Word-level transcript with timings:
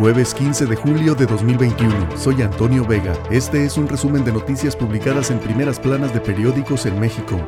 Jueves 0.00 0.32
15 0.32 0.64
de 0.64 0.76
julio 0.76 1.14
de 1.14 1.26
2021. 1.26 2.16
Soy 2.16 2.40
Antonio 2.40 2.86
Vega. 2.86 3.12
Este 3.30 3.66
es 3.66 3.76
un 3.76 3.86
resumen 3.86 4.24
de 4.24 4.32
noticias 4.32 4.74
publicadas 4.74 5.30
en 5.30 5.38
primeras 5.38 5.78
planas 5.78 6.14
de 6.14 6.20
periódicos 6.20 6.86
en 6.86 6.98
México. 6.98 7.38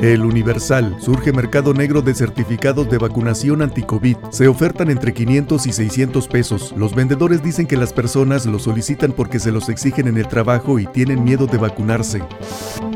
El 0.00 0.24
Universal. 0.24 0.96
Surge 1.00 1.32
mercado 1.32 1.74
negro 1.74 2.00
de 2.00 2.14
certificados 2.14 2.88
de 2.88 2.98
vacunación 2.98 3.60
anti-COVID. 3.60 4.16
Se 4.30 4.46
ofertan 4.46 4.88
entre 4.88 5.12
500 5.12 5.66
y 5.66 5.72
600 5.72 6.28
pesos. 6.28 6.72
Los 6.76 6.94
vendedores 6.94 7.42
dicen 7.42 7.66
que 7.66 7.76
las 7.76 7.92
personas 7.92 8.46
lo 8.46 8.60
solicitan 8.60 9.12
porque 9.12 9.40
se 9.40 9.50
los 9.50 9.68
exigen 9.68 10.06
en 10.06 10.16
el 10.16 10.28
trabajo 10.28 10.78
y 10.78 10.86
tienen 10.86 11.24
miedo 11.24 11.46
de 11.46 11.58
vacunarse. 11.58 12.22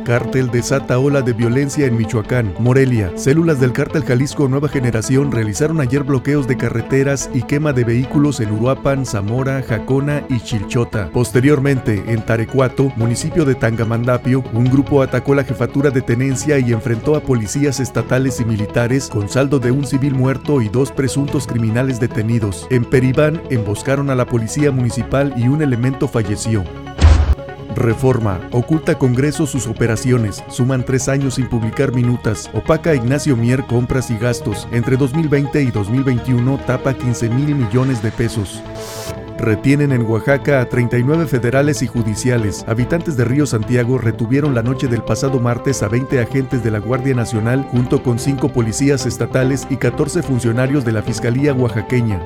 Cártel 0.05 0.51
desata 0.51 0.99
ola 0.99 1.23
de 1.23 1.33
violencia 1.33 1.87
en 1.87 1.97
Michoacán. 1.97 2.53
Morelia. 2.59 3.11
Células 3.17 3.59
del 3.59 3.73
cártel 3.73 4.05
Jalisco 4.05 4.49
Nueva 4.49 4.69
Generación 4.69 5.33
realizaron 5.33 5.81
ayer 5.81 6.03
bloqueos 6.03 6.47
de 6.47 6.59
carreteras 6.59 7.31
y 7.33 7.43
quema 7.43 7.73
de 7.73 7.85
vehículos 7.85 8.41
en 8.41 8.53
Uruapan, 8.53 9.07
Zamora, 9.07 9.63
Jacona 9.63 10.23
y 10.29 10.41
Chilchota. 10.41 11.09
Posteriormente, 11.11 12.05
en 12.07 12.23
Tarecuato, 12.25 12.93
municipio 12.97 13.47
de 13.47 13.55
Tangamandapio, 13.55 14.45
un 14.53 14.67
grupo 14.67 15.03
atacó 15.03 15.35
la 15.35 15.45
jefatura 15.45 15.91
de 15.91 16.03
tenencia 16.03 16.59
y 16.59 16.73
enfrentó 16.73 17.17
a 17.17 17.21
policías 17.21 17.81
estatales 17.81 18.41
y 18.41 18.45
militares 18.45 19.09
con 19.09 19.31
saldo 19.31 19.59
de 19.59 19.71
un 19.71 19.87
civil 19.87 20.15
muerto 20.15 20.61
y 20.61 20.69
dos 20.69 20.93
presuntos 20.93 21.47
criminales 21.47 21.99
detenidos. 21.99 22.67
En 22.71 22.85
Peribán 22.85 23.41
emboscaron 23.49 24.11
a 24.11 24.15
la 24.15 24.27
policía 24.27 24.71
municipal 24.71 25.33
y 25.39 25.49
un 25.49 25.63
elemento 25.63 26.09
falleció. 26.09 26.63
Reforma. 27.75 28.41
Oculta 28.53 28.99
Congreso 28.99 29.47
sus 29.47 29.67
operaciones. 29.67 30.43
Suman 30.49 30.85
tres 30.85 31.09
años 31.09 31.35
sin 31.35 31.49
publicar 31.49 31.93
minutas. 31.93 32.51
Opaca 32.55 32.95
Ignacio 32.95 33.37
Mier 33.37 33.65
compras 33.65 34.11
y 34.11 34.19
gastos. 34.19 34.69
Entre 34.73 34.97
2020 34.97 35.63
y 35.63 35.71
2021 35.71 36.61
tapa 36.67 36.95
15 36.95 37.29
mil 37.31 37.55
millones 37.55 38.03
de 38.03 38.11
pesos. 38.11 38.63
Retienen 39.39 39.93
en 39.93 40.03
Oaxaca 40.03 40.61
a 40.61 40.69
39 40.69 41.27
federales 41.27 41.83
y 41.83 41.87
judiciales. 41.87 42.65
Habitantes 42.69 43.17
de 43.17 43.25
Río 43.25 43.47
Santiago 43.47 43.99
retuvieron 43.99 44.55
la 44.55 44.63
noche 44.63 44.87
del 44.87 45.03
pasado 45.03 45.41
martes 45.41 45.83
a 45.83 45.89
20 45.89 46.21
agentes 46.21 46.63
de 46.63 46.71
la 46.71 46.79
Guardia 46.79 47.15
Nacional 47.15 47.63
junto 47.71 48.03
con 48.03 48.19
5 48.19 48.51
policías 48.51 49.07
estatales 49.07 49.67
y 49.71 49.77
14 49.77 50.23
funcionarios 50.23 50.85
de 50.85 50.93
la 50.93 51.03
Fiscalía 51.03 51.53
Oaxaqueña. 51.53 52.21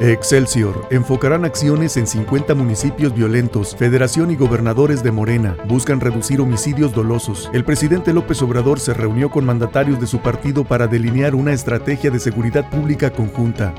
Excelsior. 0.00 0.88
Enfocarán 0.90 1.44
acciones 1.44 1.98
en 1.98 2.06
50 2.06 2.54
municipios 2.54 3.14
violentos. 3.14 3.76
Federación 3.76 4.30
y 4.30 4.36
gobernadores 4.36 5.02
de 5.02 5.12
Morena 5.12 5.58
buscan 5.68 6.00
reducir 6.00 6.40
homicidios 6.40 6.94
dolosos. 6.94 7.50
El 7.52 7.64
presidente 7.64 8.14
López 8.14 8.40
Obrador 8.40 8.80
se 8.80 8.94
reunió 8.94 9.30
con 9.30 9.44
mandatarios 9.44 10.00
de 10.00 10.06
su 10.06 10.20
partido 10.20 10.64
para 10.64 10.86
delinear 10.86 11.34
una 11.34 11.52
estrategia 11.52 12.10
de 12.10 12.18
seguridad 12.18 12.70
pública 12.70 13.10
conjunta. 13.10 13.74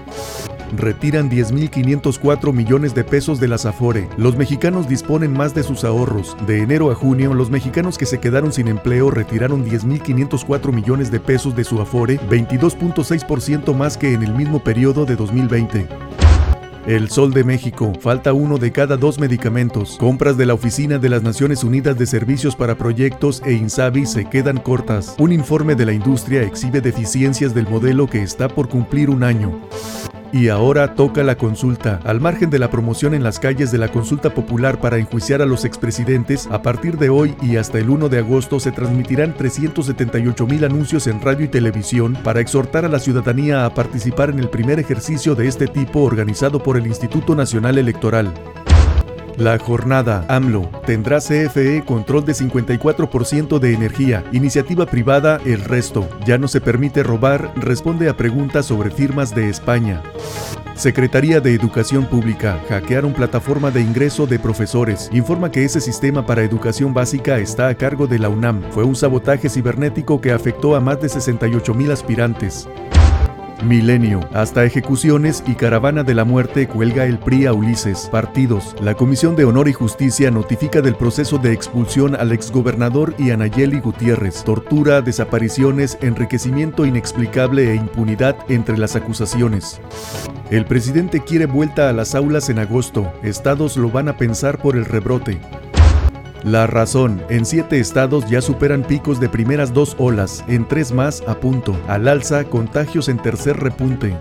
Retiran 0.77 1.29
10.504 1.29 2.53
millones 2.53 2.95
de 2.95 3.03
pesos 3.03 3.39
de 3.39 3.47
la 3.47 3.55
Afore. 3.55 4.07
Los 4.15 4.37
mexicanos 4.37 4.87
disponen 4.87 5.33
más 5.33 5.53
de 5.53 5.63
sus 5.63 5.83
ahorros. 5.83 6.37
De 6.47 6.59
enero 6.59 6.91
a 6.91 6.95
junio, 6.95 7.33
los 7.33 7.49
mexicanos 7.49 7.97
que 7.97 8.05
se 8.05 8.19
quedaron 8.19 8.53
sin 8.53 8.67
empleo 8.67 9.11
retiraron 9.11 9.65
10.504 9.65 10.71
millones 10.71 11.11
de 11.11 11.19
pesos 11.19 11.55
de 11.55 11.63
su 11.63 11.81
Afore, 11.81 12.19
22.6% 12.29 13.75
más 13.75 13.97
que 13.97 14.13
en 14.13 14.23
el 14.23 14.33
mismo 14.33 14.63
periodo 14.63 15.05
de 15.05 15.15
2020. 15.15 15.87
El 16.87 17.09
Sol 17.09 17.31
de 17.31 17.43
México. 17.43 17.93
Falta 17.99 18.33
uno 18.33 18.57
de 18.57 18.71
cada 18.71 18.97
dos 18.97 19.19
medicamentos. 19.19 19.97
Compras 19.99 20.35
de 20.35 20.47
la 20.47 20.55
Oficina 20.55 20.97
de 20.97 21.09
las 21.09 21.21
Naciones 21.21 21.63
Unidas 21.63 21.97
de 21.97 22.07
Servicios 22.07 22.55
para 22.55 22.75
Proyectos 22.75 23.41
e 23.45 23.53
INSABI 23.53 24.07
se 24.07 24.25
quedan 24.25 24.57
cortas. 24.57 25.15
Un 25.19 25.31
informe 25.31 25.75
de 25.75 25.85
la 25.85 25.93
industria 25.93 26.41
exhibe 26.41 26.81
deficiencias 26.81 27.53
del 27.53 27.67
modelo 27.67 28.07
que 28.07 28.23
está 28.23 28.47
por 28.47 28.67
cumplir 28.67 29.11
un 29.11 29.23
año. 29.23 29.61
Y 30.33 30.47
ahora 30.47 30.95
toca 30.95 31.23
la 31.23 31.35
consulta. 31.35 31.99
Al 32.05 32.21
margen 32.21 32.49
de 32.49 32.59
la 32.59 32.69
promoción 32.69 33.13
en 33.13 33.23
las 33.23 33.39
calles 33.39 33.71
de 33.71 33.77
la 33.77 33.89
consulta 33.89 34.33
popular 34.33 34.79
para 34.79 34.97
enjuiciar 34.97 35.41
a 35.41 35.45
los 35.45 35.65
expresidentes, 35.65 36.47
a 36.51 36.61
partir 36.61 36.97
de 36.97 37.09
hoy 37.09 37.35
y 37.41 37.57
hasta 37.57 37.79
el 37.79 37.89
1 37.89 38.07
de 38.07 38.19
agosto 38.19 38.59
se 38.59 38.71
transmitirán 38.71 39.35
378 39.35 40.47
mil 40.47 40.63
anuncios 40.63 41.07
en 41.07 41.19
radio 41.19 41.45
y 41.45 41.49
televisión 41.49 42.17
para 42.23 42.39
exhortar 42.39 42.85
a 42.85 42.89
la 42.89 42.99
ciudadanía 42.99 43.65
a 43.65 43.73
participar 43.73 44.29
en 44.29 44.39
el 44.39 44.49
primer 44.49 44.79
ejercicio 44.79 45.35
de 45.35 45.47
este 45.47 45.67
tipo 45.67 46.01
organizado 46.01 46.63
por 46.63 46.77
el 46.77 46.87
Instituto 46.87 47.35
Nacional 47.35 47.77
Electoral. 47.77 48.33
La 49.37 49.57
jornada 49.57 50.25
AMLO 50.27 50.69
tendrá 50.85 51.19
CFE 51.19 51.83
control 51.85 52.25
de 52.25 52.33
54% 52.33 53.59
de 53.59 53.73
energía, 53.73 54.23
iniciativa 54.31 54.85
privada 54.85 55.39
el 55.45 55.63
resto. 55.63 56.07
Ya 56.25 56.37
no 56.37 56.47
se 56.47 56.61
permite 56.61 57.01
robar, 57.01 57.51
responde 57.55 58.09
a 58.09 58.17
preguntas 58.17 58.65
sobre 58.65 58.91
firmas 58.91 59.33
de 59.33 59.49
España. 59.49 60.01
Secretaría 60.75 61.39
de 61.39 61.53
Educación 61.53 62.05
Pública 62.05 62.59
hackearon 62.69 63.13
plataforma 63.13 63.71
de 63.71 63.81
ingreso 63.81 64.25
de 64.25 64.39
profesores. 64.39 65.09
Informa 65.13 65.51
que 65.51 65.63
ese 65.63 65.79
sistema 65.79 66.25
para 66.25 66.43
educación 66.43 66.93
básica 66.93 67.37
está 67.39 67.67
a 67.67 67.75
cargo 67.75 68.07
de 68.07 68.19
la 68.19 68.29
UNAM. 68.29 68.63
Fue 68.71 68.83
un 68.83 68.95
sabotaje 68.95 69.49
cibernético 69.49 70.19
que 70.21 70.31
afectó 70.31 70.75
a 70.75 70.79
más 70.79 70.99
de 70.99 71.09
68 71.09 71.73
mil 71.73 71.91
aspirantes. 71.91 72.67
Milenio. 73.63 74.21
Hasta 74.33 74.65
ejecuciones 74.65 75.43
y 75.47 75.55
caravana 75.55 76.03
de 76.03 76.15
la 76.15 76.25
muerte 76.25 76.67
cuelga 76.67 77.05
el 77.05 77.19
PRI 77.19 77.45
a 77.45 77.53
Ulises. 77.53 78.09
Partidos. 78.11 78.75
La 78.81 78.95
Comisión 78.95 79.35
de 79.35 79.45
Honor 79.45 79.67
y 79.67 79.73
Justicia 79.73 80.31
notifica 80.31 80.81
del 80.81 80.95
proceso 80.95 81.37
de 81.37 81.53
expulsión 81.53 82.15
al 82.15 82.31
exgobernador 82.31 83.13
y 83.17 83.31
a 83.31 83.37
Nayeli 83.37 83.79
Gutiérrez. 83.79 84.43
Tortura, 84.43 85.01
desapariciones, 85.01 85.97
enriquecimiento 86.01 86.85
inexplicable 86.85 87.71
e 87.71 87.75
impunidad 87.75 88.35
entre 88.49 88.77
las 88.77 88.95
acusaciones. 88.95 89.81
El 90.49 90.65
presidente 90.65 91.21
quiere 91.21 91.45
vuelta 91.45 91.89
a 91.89 91.93
las 91.93 92.15
aulas 92.15 92.49
en 92.49 92.59
agosto. 92.59 93.11
Estados 93.23 93.77
lo 93.77 93.89
van 93.89 94.09
a 94.09 94.17
pensar 94.17 94.57
por 94.57 94.75
el 94.75 94.85
rebrote. 94.85 95.39
La 96.43 96.65
razón, 96.65 97.21
en 97.29 97.45
siete 97.45 97.79
estados 97.79 98.27
ya 98.27 98.41
superan 98.41 98.83
picos 98.83 99.19
de 99.19 99.29
primeras 99.29 99.75
dos 99.75 99.95
olas, 99.99 100.43
en 100.47 100.67
tres 100.67 100.91
más 100.91 101.21
a 101.27 101.35
punto. 101.35 101.79
Al 101.87 102.07
alza, 102.07 102.45
contagios 102.45 103.09
en 103.09 103.19
tercer 103.19 103.57
repunte. 103.57 104.17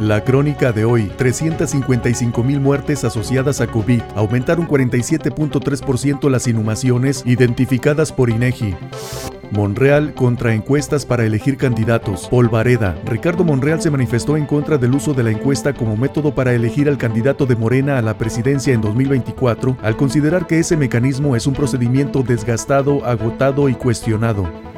La 0.00 0.24
crónica 0.24 0.72
de 0.72 0.84
hoy, 0.84 1.12
355 1.16 2.42
mil 2.42 2.58
muertes 2.58 3.04
asociadas 3.04 3.60
a 3.60 3.68
COVID, 3.68 4.02
aumentaron 4.16 4.66
47.3% 4.66 6.28
las 6.28 6.48
inhumaciones 6.48 7.22
identificadas 7.24 8.10
por 8.10 8.28
INEGI. 8.28 8.74
Monreal 9.52 10.14
contra 10.14 10.54
encuestas 10.54 11.04
para 11.04 11.24
elegir 11.24 11.58
candidatos. 11.58 12.26
Polvareda. 12.28 12.96
Ricardo 13.04 13.44
Monreal 13.44 13.82
se 13.82 13.90
manifestó 13.90 14.36
en 14.36 14.46
contra 14.46 14.78
del 14.78 14.94
uso 14.94 15.12
de 15.12 15.22
la 15.22 15.30
encuesta 15.30 15.74
como 15.74 15.96
método 15.96 16.34
para 16.34 16.54
elegir 16.54 16.88
al 16.88 16.96
candidato 16.98 17.44
de 17.44 17.54
Morena 17.54 17.98
a 17.98 18.02
la 18.02 18.16
presidencia 18.16 18.72
en 18.72 18.80
2024, 18.80 19.76
al 19.82 19.96
considerar 19.96 20.46
que 20.46 20.58
ese 20.58 20.76
mecanismo 20.76 21.36
es 21.36 21.46
un 21.46 21.54
procedimiento 21.54 22.22
desgastado, 22.22 23.04
agotado 23.04 23.68
y 23.68 23.74
cuestionado. 23.74 24.71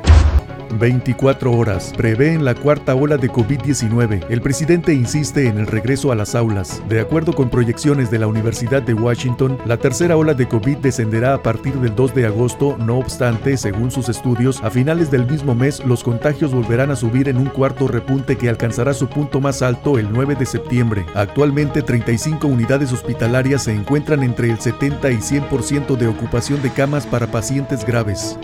24 0.79 1.53
horas. 1.53 1.93
Prevén 1.97 2.45
la 2.45 2.55
cuarta 2.55 2.95
ola 2.95 3.17
de 3.17 3.31
COVID-19. 3.31 4.27
El 4.29 4.41
presidente 4.41 4.95
insiste 4.95 5.47
en 5.47 5.59
el 5.59 5.67
regreso 5.67 6.13
a 6.13 6.15
las 6.15 6.35
aulas. 6.35 6.83
De 6.89 7.01
acuerdo 7.01 7.33
con 7.33 7.51
proyecciones 7.51 8.11
de 8.11 8.19
la 8.19 8.27
Universidad 8.27 8.83
de 8.83 8.95
Washington, 8.95 9.59
la 9.67 9.77
tercera 9.77 10.17
ola 10.17 10.35
de 10.35 10.49
COVID 10.49 10.79
descenderá 10.79 11.35
a 11.35 11.43
partir 11.43 11.75
del 11.75 11.95
2 11.95 12.15
de 12.15 12.27
agosto. 12.27 12.77
No 12.79 12.99
obstante, 12.99 13.57
según 13.57 13.91
sus 13.91 14.09
estudios, 14.09 14.63
a 14.63 14.71
finales 14.71 15.11
del 15.11 15.27
mismo 15.27 15.55
mes 15.55 15.85
los 15.85 16.03
contagios 16.03 16.53
volverán 16.53 16.91
a 16.91 16.97
subir 16.97 17.29
en 17.29 17.37
un 17.37 17.47
cuarto 17.47 17.89
repunte 17.89 18.37
que 18.37 18.49
alcanzará 18.49 18.95
su 18.95 19.09
punto 19.09 19.41
más 19.41 19.63
alto 19.63 19.99
el 19.99 20.13
9 20.13 20.35
de 20.35 20.47
septiembre. 20.47 21.07
Actualmente, 21.15 21.83
35 21.83 22.47
unidades 22.47 22.93
hospitalarias 22.93 23.65
se 23.65 23.73
encuentran 23.73 24.23
entre 24.23 24.51
el 24.51 24.59
70 24.59 25.11
y 25.11 25.17
100% 25.17 25.97
de 25.97 26.07
ocupación 26.07 26.63
de 26.63 26.71
camas 26.71 27.07
para 27.07 27.27
pacientes 27.27 27.85
graves. 27.85 28.39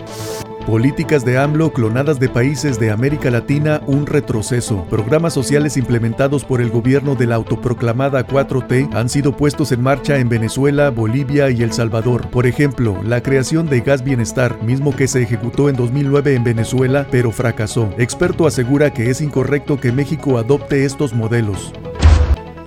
Políticas 0.65 1.25
de 1.25 1.39
AMLO 1.39 1.73
clonadas 1.73 2.19
de 2.19 2.29
países 2.29 2.79
de 2.79 2.91
América 2.91 3.31
Latina, 3.31 3.81
un 3.87 4.05
retroceso. 4.05 4.85
Programas 4.85 5.33
sociales 5.33 5.75
implementados 5.75 6.45
por 6.45 6.61
el 6.61 6.69
gobierno 6.69 7.15
de 7.15 7.25
la 7.25 7.35
autoproclamada 7.35 8.25
4T 8.27 8.93
han 8.93 9.09
sido 9.09 9.35
puestos 9.35 9.71
en 9.71 9.81
marcha 9.81 10.17
en 10.17 10.29
Venezuela, 10.29 10.91
Bolivia 10.91 11.49
y 11.49 11.63
El 11.63 11.73
Salvador. 11.73 12.29
Por 12.29 12.45
ejemplo, 12.45 13.01
la 13.03 13.21
creación 13.23 13.67
de 13.67 13.81
Gas 13.81 14.03
Bienestar, 14.03 14.61
mismo 14.61 14.95
que 14.95 15.07
se 15.07 15.23
ejecutó 15.23 15.67
en 15.67 15.75
2009 15.75 16.35
en 16.35 16.43
Venezuela, 16.43 17.07
pero 17.09 17.31
fracasó. 17.31 17.89
Experto 17.97 18.45
asegura 18.45 18.93
que 18.93 19.09
es 19.09 19.19
incorrecto 19.19 19.79
que 19.79 19.91
México 19.91 20.37
adopte 20.37 20.85
estos 20.85 21.13
modelos. 21.13 21.73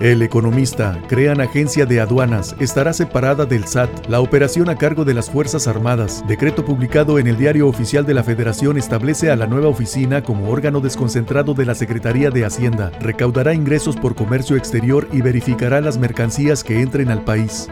El 0.00 0.22
economista, 0.22 1.00
crean 1.08 1.40
agencia 1.40 1.86
de 1.86 2.00
aduanas, 2.00 2.56
estará 2.58 2.92
separada 2.92 3.46
del 3.46 3.64
SAT. 3.64 4.06
La 4.08 4.20
operación 4.20 4.68
a 4.68 4.76
cargo 4.76 5.04
de 5.04 5.14
las 5.14 5.30
Fuerzas 5.30 5.68
Armadas, 5.68 6.24
decreto 6.26 6.64
publicado 6.64 7.18
en 7.18 7.28
el 7.28 7.36
Diario 7.36 7.68
Oficial 7.68 8.04
de 8.04 8.14
la 8.14 8.24
Federación, 8.24 8.76
establece 8.76 9.30
a 9.30 9.36
la 9.36 9.46
nueva 9.46 9.68
oficina 9.68 10.22
como 10.22 10.50
órgano 10.50 10.80
desconcentrado 10.80 11.54
de 11.54 11.64
la 11.64 11.76
Secretaría 11.76 12.30
de 12.30 12.44
Hacienda. 12.44 12.90
Recaudará 13.00 13.54
ingresos 13.54 13.96
por 13.96 14.16
comercio 14.16 14.56
exterior 14.56 15.08
y 15.12 15.22
verificará 15.22 15.80
las 15.80 15.96
mercancías 15.96 16.64
que 16.64 16.80
entren 16.80 17.10
al 17.10 17.22
país. 17.22 17.68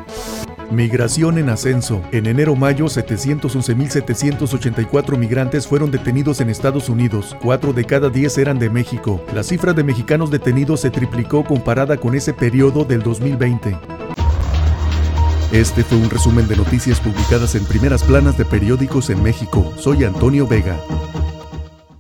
Migración 0.73 1.37
en 1.37 1.51
ascenso. 1.51 2.01
En 2.13 2.27
enero-mayo, 2.27 2.87
711.784 2.87 5.19
migrantes 5.19 5.67
fueron 5.67 5.91
detenidos 5.91 6.41
en 6.41 6.49
Estados 6.49 6.89
Unidos. 6.89 7.37
Cuatro 7.43 7.75
de 7.75 7.85
cada 7.85 8.09
diez 8.09 8.39
eran 8.39 8.59
de 8.59 8.71
México. 8.71 9.23
La 9.35 9.43
cifra 9.43 9.75
de 9.75 9.85
mexicanos 9.85 10.31
detenidos 10.31 10.81
se 10.81 10.91
triplicó 10.91 11.45
comparada 11.45 11.99
con 11.99 12.15
ese 12.15 12.33
periodo 12.33 12.87
del 12.87 13.03
2020. 13.03 13.77
Este 15.53 15.85
fue 15.85 15.99
un 15.99 16.09
resumen 16.09 16.49
de 16.49 16.57
noticias 16.57 16.99
publicadas 17.01 17.55
en 17.55 17.67
primeras 17.67 18.03
planas 18.03 18.39
de 18.39 18.47
periódicos 18.47 19.11
en 19.11 19.23
México. 19.23 19.71
Soy 19.77 20.05
Antonio 20.05 20.47
Vega. 20.47 20.79